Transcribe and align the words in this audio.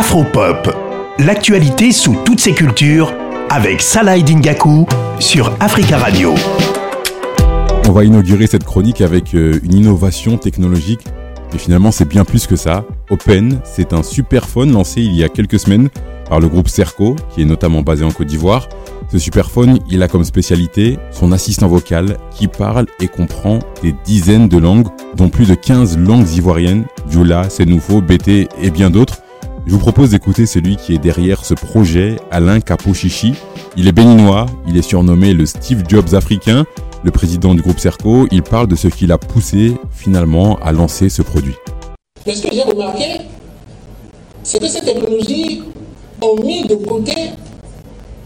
Afropop, 0.00 0.74
l'actualité 1.18 1.92
sous 1.92 2.16
toutes 2.24 2.40
ses 2.40 2.54
cultures 2.54 3.12
avec 3.50 3.82
Salah 3.82 4.18
Dingaku 4.18 4.86
sur 5.18 5.54
Africa 5.60 5.98
Radio. 5.98 6.32
On 7.86 7.92
va 7.92 8.04
inaugurer 8.04 8.46
cette 8.46 8.64
chronique 8.64 9.02
avec 9.02 9.34
euh, 9.34 9.60
une 9.62 9.74
innovation 9.74 10.38
technologique, 10.38 11.04
mais 11.52 11.58
finalement 11.58 11.90
c'est 11.90 12.08
bien 12.08 12.24
plus 12.24 12.46
que 12.46 12.56
ça. 12.56 12.86
Open, 13.10 13.60
c'est 13.62 13.92
un 13.92 14.02
superphone 14.02 14.72
lancé 14.72 15.02
il 15.02 15.14
y 15.14 15.22
a 15.22 15.28
quelques 15.28 15.58
semaines 15.58 15.90
par 16.30 16.40
le 16.40 16.48
groupe 16.48 16.68
Cerco, 16.68 17.14
qui 17.34 17.42
est 17.42 17.44
notamment 17.44 17.82
basé 17.82 18.02
en 18.02 18.10
Côte 18.10 18.28
d'Ivoire. 18.28 18.70
Ce 19.12 19.18
superphone, 19.18 19.80
il 19.90 20.02
a 20.02 20.08
comme 20.08 20.24
spécialité 20.24 20.96
son 21.10 21.30
assistant 21.30 21.68
vocal 21.68 22.16
qui 22.30 22.48
parle 22.48 22.86
et 23.02 23.08
comprend 23.08 23.58
des 23.82 23.94
dizaines 24.06 24.48
de 24.48 24.56
langues, 24.56 24.88
dont 25.14 25.28
plus 25.28 25.48
de 25.48 25.54
15 25.54 25.98
langues 25.98 26.30
ivoiriennes, 26.30 26.86
Djoula, 27.10 27.50
Sénoufo, 27.50 28.00
BT 28.00 28.48
et 28.62 28.70
bien 28.70 28.88
d'autres. 28.88 29.18
Je 29.70 29.76
vous 29.76 29.80
propose 29.80 30.10
d'écouter 30.10 30.46
celui 30.46 30.74
qui 30.74 30.94
est 30.94 30.98
derrière 30.98 31.44
ce 31.44 31.54
projet, 31.54 32.16
Alain 32.32 32.58
Capochichi. 32.58 33.34
Il 33.76 33.86
est 33.86 33.92
béninois, 33.92 34.46
il 34.66 34.76
est 34.76 34.82
surnommé 34.82 35.32
le 35.32 35.46
Steve 35.46 35.84
Jobs 35.88 36.12
africain, 36.14 36.64
le 37.04 37.12
président 37.12 37.54
du 37.54 37.62
groupe 37.62 37.78
Cerco. 37.78 38.26
Il 38.32 38.42
parle 38.42 38.66
de 38.66 38.74
ce 38.74 38.88
qui 38.88 39.06
l'a 39.06 39.16
poussé 39.16 39.76
finalement 39.92 40.56
à 40.56 40.72
lancer 40.72 41.08
ce 41.08 41.22
produit. 41.22 41.54
ce 42.26 42.42
que 42.42 42.52
j'ai 42.52 42.64
remarqué, 42.64 43.20
c'est 44.42 44.58
que 44.58 44.66
cette 44.66 44.86
technologie 44.86 45.62
ont 46.20 46.42
mis 46.42 46.64
de 46.64 46.74
côté 46.74 47.30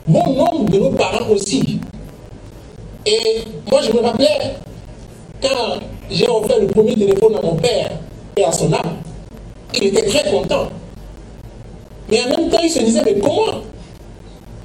bon 0.09 0.25
nombre 0.33 0.71
de 0.71 0.79
nos 0.79 0.93
parents 0.93 1.29
aussi. 1.29 1.79
Et 3.05 3.45
moi, 3.71 3.83
je 3.83 3.93
me 3.93 4.01
rappelais, 4.01 4.57
quand 5.43 5.79
j'ai 6.11 6.27
offert 6.27 6.59
le 6.59 6.69
premier 6.69 6.95
téléphone 6.95 7.35
à 7.37 7.43
mon 7.43 7.57
père 7.57 7.91
et 8.35 8.45
à 8.45 8.51
son 8.51 8.73
âme, 8.73 8.97
il 9.75 9.89
était 9.89 10.07
très 10.07 10.31
content. 10.31 10.71
Mais 12.11 12.21
en 12.23 12.29
même 12.29 12.51
temps, 12.51 12.61
il 12.63 12.71
se 12.71 12.81
disait, 12.81 13.03
mais 13.05 13.19
comment 13.21 13.61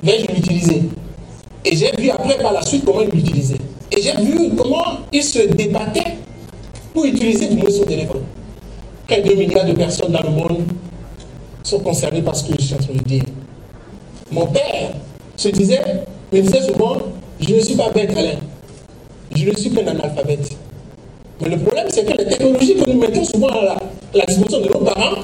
vais-je 0.04 0.28
l'utiliser? 0.34 0.84
Et 1.66 1.76
j'ai 1.76 1.92
vu 1.98 2.10
après 2.10 2.38
par 2.38 2.54
la 2.54 2.62
suite 2.62 2.86
comment 2.86 3.02
il 3.02 3.10
l'utilisait. 3.10 3.58
Et 3.92 4.02
j'ai 4.02 4.14
vu 4.24 4.56
comment 4.56 4.84
il 5.12 5.24
se 5.24 5.40
débattait 5.48 6.18
pour 6.94 7.06
utiliser 7.06 7.48
du 7.48 7.58
moins 7.58 7.70
son 7.72 7.84
téléphone. 7.84 8.24
De 9.10 9.16
2 9.22 9.36
milliards 9.36 9.66
de 9.66 9.74
personnes 9.74 10.12
dans 10.12 10.22
le 10.22 10.30
monde 10.30 10.64
sont 11.64 11.80
concernés 11.80 12.22
par 12.22 12.36
ce 12.36 12.46
que 12.46 12.54
je 12.60 12.66
suis 12.66 12.76
en 12.76 12.78
train 12.78 12.94
de 12.94 13.04
dire. 13.04 13.24
Mon 14.32 14.46
père 14.46 14.92
se 15.36 15.50
disait, 15.50 15.82
me 16.32 16.42
disait 16.42 16.62
souvent, 16.62 16.98
je 17.40 17.56
ne 17.56 17.60
suis 17.60 17.76
pas 17.76 17.90
bête, 17.90 18.16
Alain. 18.16 18.38
Je 19.36 19.50
ne 19.50 19.56
suis 19.56 19.72
qu'un 19.72 19.88
analphabète. 19.88 20.50
Mais 21.42 21.50
le 21.50 21.58
problème, 21.58 21.88
c'est 21.90 22.06
que 22.06 22.18
les 22.18 22.28
technologies 22.28 22.76
que 22.76 22.90
nous 22.90 23.00
mettons 23.00 23.24
souvent 23.24 23.48
à 23.48 23.78
la, 24.14 24.26
disposition 24.26 24.62
de 24.62 24.68
nos 24.68 24.80
parents, 24.80 25.16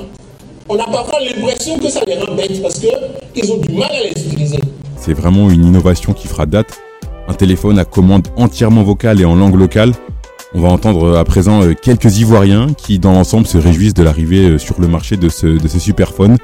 on 0.67 0.79
a 0.79 0.85
parfois 0.85 1.19
l'impression 1.19 1.77
que 1.77 1.89
ça 1.89 2.01
les 2.07 2.17
rend 2.17 2.35
bêtes 2.35 2.61
parce 2.61 2.79
qu'ils 2.79 3.51
ont 3.51 3.57
du 3.57 3.73
mal 3.75 3.89
à 3.91 4.03
les 4.03 4.11
utiliser. 4.11 4.59
C'est 4.97 5.13
vraiment 5.13 5.49
une 5.49 5.65
innovation 5.65 6.13
qui 6.13 6.27
fera 6.27 6.45
date. 6.45 6.79
Un 7.27 7.33
téléphone 7.33 7.79
à 7.79 7.85
commande 7.85 8.27
entièrement 8.37 8.83
vocale 8.83 9.21
et 9.21 9.25
en 9.25 9.35
langue 9.35 9.55
locale. 9.55 9.91
On 10.53 10.61
va 10.61 10.69
entendre 10.69 11.17
à 11.17 11.23
présent 11.25 11.63
euh, 11.63 11.73
quelques 11.73 12.19
Ivoiriens 12.19 12.67
qui, 12.73 12.97
dans 12.99 13.11
l'ensemble, 13.11 13.45
se 13.45 13.57
réjouissent 13.57 13.93
de 13.93 14.03
l'arrivée 14.03 14.51
euh, 14.51 14.57
sur 14.57 14.79
le 14.79 14.87
marché 14.87 15.17
de 15.17 15.27
ce, 15.27 15.47
de 15.47 15.67
superphone. 15.67 16.37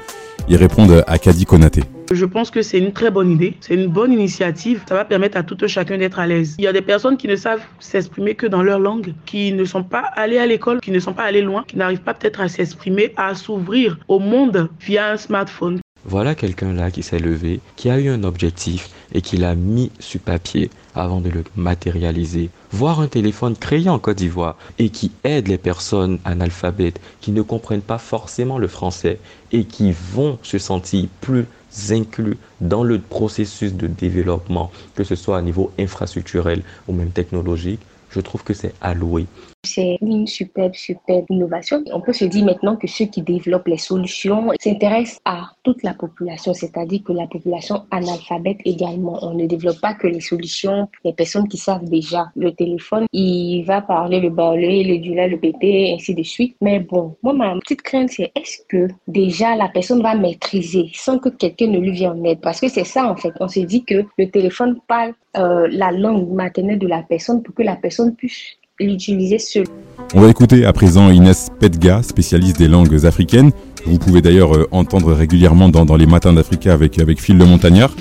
Ils 0.48 0.56
répondent 0.56 1.04
à 1.06 1.18
Kadi 1.18 1.44
Konaté. 1.44 1.82
Je 2.14 2.26
pense 2.26 2.50
que 2.50 2.60
c'est 2.60 2.78
une 2.78 2.92
très 2.92 3.10
bonne 3.10 3.30
idée, 3.30 3.56
c'est 3.60 3.74
une 3.74 3.86
bonne 3.86 4.12
initiative. 4.12 4.82
Ça 4.86 4.94
va 4.94 5.04
permettre 5.06 5.38
à 5.38 5.42
tout 5.42 5.56
un 5.62 5.66
chacun 5.66 5.96
d'être 5.96 6.18
à 6.18 6.26
l'aise. 6.26 6.56
Il 6.58 6.64
y 6.64 6.66
a 6.66 6.72
des 6.72 6.82
personnes 6.82 7.16
qui 7.16 7.26
ne 7.26 7.36
savent 7.36 7.62
s'exprimer 7.80 8.34
que 8.34 8.46
dans 8.46 8.62
leur 8.62 8.78
langue, 8.78 9.14
qui 9.24 9.52
ne 9.52 9.64
sont 9.64 9.82
pas 9.82 10.10
allées 10.14 10.38
à 10.38 10.44
l'école, 10.46 10.80
qui 10.80 10.90
ne 10.90 10.98
sont 10.98 11.14
pas 11.14 11.24
allées 11.24 11.40
loin, 11.40 11.64
qui 11.66 11.78
n'arrivent 11.78 12.02
pas 12.02 12.12
peut-être 12.12 12.40
à 12.40 12.48
s'exprimer, 12.48 13.14
à 13.16 13.34
s'ouvrir 13.34 13.98
au 14.08 14.18
monde 14.18 14.68
via 14.80 15.10
un 15.10 15.16
smartphone. 15.16 15.80
Voilà 16.04 16.34
quelqu'un 16.34 16.72
là 16.72 16.90
qui 16.90 17.02
s'est 17.02 17.20
levé, 17.20 17.60
qui 17.76 17.88
a 17.88 17.98
eu 17.98 18.08
un 18.08 18.24
objectif 18.24 18.90
et 19.14 19.22
qui 19.22 19.36
l'a 19.36 19.54
mis 19.54 19.92
sur 20.00 20.20
papier 20.20 20.68
avant 20.96 21.20
de 21.20 21.30
le 21.30 21.44
matérialiser. 21.56 22.50
Voir 22.72 23.00
un 23.00 23.06
téléphone 23.06 23.56
créé 23.56 23.88
en 23.88 24.00
Côte 24.00 24.18
d'Ivoire 24.18 24.56
et 24.78 24.88
qui 24.88 25.12
aide 25.22 25.46
les 25.46 25.58
personnes 25.58 26.18
analphabètes 26.24 27.00
qui 27.20 27.30
ne 27.30 27.40
comprennent 27.42 27.82
pas 27.82 27.98
forcément 27.98 28.58
le 28.58 28.66
français 28.66 29.20
et 29.52 29.64
qui 29.64 29.92
vont 30.12 30.38
se 30.42 30.58
sentir 30.58 31.06
plus 31.20 31.46
inclus 31.90 32.36
dans 32.60 32.84
le 32.84 32.98
processus 32.98 33.74
de 33.74 33.86
développement, 33.86 34.70
que 34.94 35.04
ce 35.04 35.14
soit 35.14 35.38
à 35.38 35.42
niveau 35.42 35.72
infrastructurel 35.78 36.62
ou 36.88 36.92
même 36.92 37.10
technologique, 37.10 37.80
je 38.10 38.20
trouve 38.20 38.44
que 38.44 38.54
c'est 38.54 38.74
alloué. 38.80 39.26
C'est 39.74 39.96
une 40.02 40.26
superbe, 40.26 40.74
superbe 40.74 41.24
innovation. 41.30 41.82
On 41.92 42.00
peut 42.00 42.12
se 42.12 42.26
dire 42.26 42.44
maintenant 42.44 42.76
que 42.76 42.86
ceux 42.86 43.06
qui 43.06 43.22
développent 43.22 43.68
les 43.68 43.78
solutions 43.78 44.50
s'intéressent 44.60 45.20
à 45.24 45.52
toute 45.62 45.82
la 45.82 45.94
population, 45.94 46.52
c'est-à-dire 46.52 47.00
que 47.02 47.12
la 47.12 47.26
population 47.26 47.84
analphabète 47.90 48.58
également. 48.66 49.18
On 49.22 49.32
ne 49.32 49.46
développe 49.46 49.80
pas 49.80 49.94
que 49.94 50.06
les 50.06 50.20
solutions 50.20 50.88
les 51.04 51.12
personnes 51.12 51.48
qui 51.48 51.56
savent 51.56 51.84
déjà 51.84 52.26
le 52.36 52.52
téléphone. 52.52 53.06
Il 53.12 53.62
va 53.62 53.80
parler 53.80 54.20
le 54.20 54.30
balai, 54.30 54.84
le 54.84 54.98
dula, 54.98 55.26
le 55.26 55.38
PT, 55.38 55.94
ainsi 55.94 56.14
de 56.14 56.22
suite. 56.22 56.56
Mais 56.60 56.80
bon, 56.80 57.16
moi, 57.22 57.32
ma 57.32 57.58
petite 57.60 57.82
crainte, 57.82 58.10
c'est 58.10 58.30
est-ce 58.34 58.58
que 58.68 58.88
déjà 59.08 59.56
la 59.56 59.68
personne 59.68 60.02
va 60.02 60.14
maîtriser 60.14 60.90
sans 60.94 61.18
que 61.18 61.30
quelqu'un 61.30 61.68
ne 61.68 61.78
lui 61.78 61.92
vienne 61.92 62.20
en 62.20 62.24
aide? 62.24 62.40
Parce 62.40 62.60
que 62.60 62.68
c'est 62.68 62.84
ça, 62.84 63.10
en 63.10 63.16
fait. 63.16 63.32
On 63.40 63.48
se 63.48 63.60
dit 63.60 63.84
que 63.84 64.04
le 64.18 64.30
téléphone 64.30 64.80
parle 64.86 65.14
euh, 65.36 65.66
la 65.70 65.92
langue 65.92 66.30
maternelle 66.30 66.78
de 66.78 66.86
la 66.86 67.02
personne 67.02 67.42
pour 67.42 67.54
que 67.54 67.62
la 67.62 67.76
personne 67.76 68.14
puisse 68.14 68.58
l'utiliser 68.80 69.38
seul. 69.38 69.66
On 70.14 70.20
va 70.20 70.28
écouter 70.28 70.64
à 70.64 70.72
présent 70.72 71.10
Inès 71.10 71.48
Pedga, 71.60 72.02
spécialiste 72.02 72.58
des 72.58 72.68
langues 72.68 73.06
africaines. 73.06 73.50
Vous 73.84 73.98
pouvez 73.98 74.22
d'ailleurs 74.22 74.54
euh, 74.54 74.68
entendre 74.70 75.12
régulièrement 75.12 75.68
dans, 75.68 75.96
les 75.96 76.06
matins 76.06 76.32
d'Africa 76.32 76.72
avec, 76.72 76.98
avec 76.98 77.20
Phil 77.20 77.38
le 77.38 77.44
Montagnard. 77.44 77.94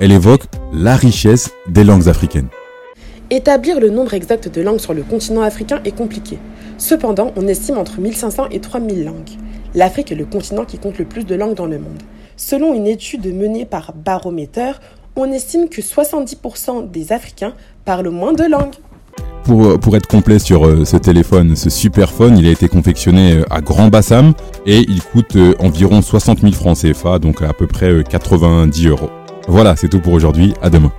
Elle 0.00 0.12
évoque 0.12 0.44
la 0.72 0.96
richesse 0.96 1.50
des 1.68 1.84
langues 1.84 2.08
africaines. 2.08 2.48
Établir 3.30 3.80
le 3.80 3.90
nombre 3.90 4.14
exact 4.14 4.48
de 4.48 4.62
langues 4.62 4.80
sur 4.80 4.94
le 4.94 5.02
continent 5.02 5.42
africain 5.42 5.80
est 5.84 5.94
compliqué. 5.94 6.38
Cependant, 6.78 7.32
on 7.36 7.46
estime 7.46 7.76
entre 7.76 8.00
1500 8.00 8.48
et 8.50 8.60
3000 8.60 9.04
langues. 9.04 9.30
L'Afrique 9.74 10.12
est 10.12 10.14
le 10.14 10.24
continent 10.24 10.64
qui 10.64 10.78
compte 10.78 10.98
le 10.98 11.04
plus 11.04 11.24
de 11.24 11.34
langues 11.34 11.54
dans 11.54 11.66
le 11.66 11.78
monde. 11.78 12.02
Selon 12.36 12.72
une 12.72 12.86
étude 12.86 13.26
menée 13.34 13.66
par 13.66 13.92
Barometer, 13.92 14.72
on 15.16 15.30
estime 15.30 15.68
que 15.68 15.82
70% 15.82 16.90
des 16.90 17.12
Africains 17.12 17.52
parlent 17.84 18.08
moins 18.08 18.32
de 18.32 18.44
langues. 18.44 18.76
Pour, 19.48 19.80
pour, 19.80 19.96
être 19.96 20.06
complet 20.06 20.38
sur 20.38 20.66
euh, 20.66 20.84
ce 20.84 20.98
téléphone, 20.98 21.56
ce 21.56 21.70
superphone, 21.70 22.36
il 22.36 22.46
a 22.46 22.50
été 22.50 22.68
confectionné 22.68 23.38
euh, 23.38 23.44
à 23.48 23.62
Grand 23.62 23.88
Bassam 23.88 24.34
et 24.66 24.80
il 24.80 25.00
coûte 25.00 25.36
euh, 25.36 25.54
environ 25.58 26.02
60 26.02 26.40
000 26.40 26.52
francs 26.52 26.76
CFA, 26.76 27.18
donc 27.18 27.40
à 27.40 27.54
peu 27.54 27.66
près 27.66 28.04
90 28.04 28.88
euros. 28.88 29.08
Voilà, 29.48 29.74
c'est 29.74 29.88
tout 29.88 30.00
pour 30.00 30.12
aujourd'hui. 30.12 30.52
À 30.60 30.68
demain. 30.68 30.92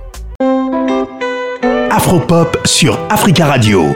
Afropop 1.92 2.58
sur 2.64 2.98
Africa 3.08 3.46
Radio. 3.46 3.94